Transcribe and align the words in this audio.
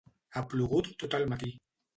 Ha 0.37 0.41
plogut 0.53 0.89
tot 1.05 1.19
el 1.21 1.31
matí. 1.35 1.57